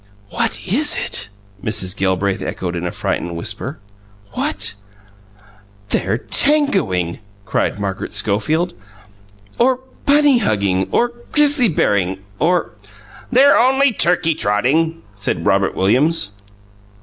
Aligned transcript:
"WHAT 0.29 0.67
IS 0.67 0.97
IT?" 0.97 1.29
Mrs. 1.63 1.95
Gelbraith 1.95 2.41
echoed 2.41 2.75
in 2.75 2.87
a 2.87 2.91
frightened 2.91 3.35
whisper. 3.35 3.77
"WHAT" 4.31 4.73
"They're 5.89 6.17
Tangoing!" 6.17 7.19
cried 7.45 7.77
Margaret 7.79 8.11
Schofield. 8.11 8.73
"Or 9.59 9.81
Bunny 10.07 10.39
Hugging 10.39 10.89
or 10.91 11.09
Grizzly 11.31 11.69
Bearing, 11.69 12.17
or" 12.39 12.71
"They're 13.31 13.59
only 13.59 13.93
Turkey 13.93 14.33
Trotting," 14.33 15.03
said 15.13 15.45
Robert 15.45 15.75
Williams. 15.75 16.31